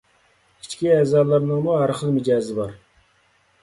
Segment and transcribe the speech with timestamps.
[0.63, 2.79] ئىچكى ئەزالارنىڭمۇ ھەر خىل مىجەزى بار.